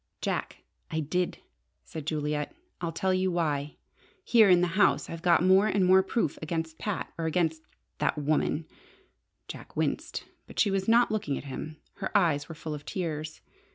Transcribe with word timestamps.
"Jack, 0.19 0.63
I 0.89 0.99
did!" 0.99 1.37
said 1.83 2.07
Juliet. 2.07 2.55
"I'll 2.81 2.91
tell 2.91 3.13
you 3.13 3.29
why. 3.31 3.75
Here 4.23 4.49
in 4.49 4.61
the 4.61 4.69
house 4.73 5.07
I've 5.11 5.21
got 5.21 5.43
more 5.43 5.67
and 5.67 5.85
more 5.85 6.01
proof 6.01 6.39
against 6.41 6.79
Pat 6.79 7.13
or 7.19 7.27
against 7.27 7.61
that 7.99 8.17
woman." 8.17 8.65
Jack 9.47 9.75
winced, 9.77 10.25
but 10.47 10.57
she 10.59 10.71
was 10.71 10.87
not 10.87 11.11
looking 11.11 11.37
at 11.37 11.43
him: 11.43 11.77
her 11.97 12.09
eyes 12.17 12.49
were 12.49 12.55
full 12.55 12.73
of 12.73 12.83
tears. 12.83 13.41